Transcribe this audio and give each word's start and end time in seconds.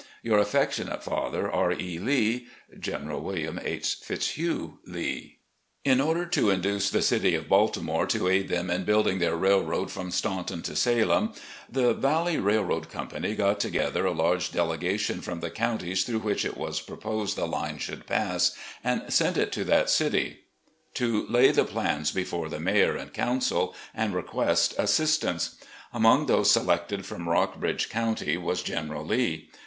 "Your 0.23 0.39
affectionate 0.39 1.03
father, 1.03 1.51
R. 1.51 1.73
E. 1.73 1.99
Lee. 1.99 2.47
"General 2.79 3.21
Wm. 3.21 3.59
H. 3.63 3.97
Fitzhugh 4.01 4.79
Lee.'' 4.87 5.37
In 5.85 6.01
order 6.01 6.25
to 6.25 6.49
induce 6.49 6.89
the 6.89 7.03
city 7.03 7.35
of 7.35 7.47
Baltimore 7.47 8.07
to 8.07 8.27
aid 8.27 8.47
them 8.47 8.71
in 8.71 8.83
building 8.83 9.19
their 9.19 9.35
railroad 9.35 9.91
from 9.91 10.09
Staimton 10.09 10.63
to 10.63 10.75
Salem, 10.75 11.33
the 11.71 11.93
Valley 11.93 12.39
Railroad 12.39 12.89
Company 12.89 13.35
got 13.35 13.59
together 13.59 14.07
a 14.07 14.11
large 14.11 14.51
delegation 14.51 15.21
from 15.21 15.39
the 15.39 15.51
counties 15.51 16.03
through 16.03 16.17
which 16.17 16.45
it 16.45 16.57
was 16.57 16.81
proposed 16.81 17.35
the 17.37 17.45
line 17.45 17.77
should 17.77 18.07
pass, 18.07 18.55
and 18.83 19.03
sent 19.13 19.37
it 19.37 19.51
to 19.51 19.63
that 19.65 19.87
city 19.87 20.39
to 20.95 21.27
lay 21.29 21.51
the 21.51 21.63
plans 21.63 22.09
before 22.11 22.49
the 22.49 22.59
mayor 22.59 22.95
and 22.95 23.13
council 23.13 23.75
and 23.93 24.15
request 24.15 24.73
assistance. 24.79 25.57
Among 25.93 26.25
those 26.25 26.49
selected 26.49 27.05
from 27.05 27.29
Rockbridge 27.29 27.87
County 27.91 28.35
was 28.35 28.63
General 28.63 29.05
Lee. 29.05 29.51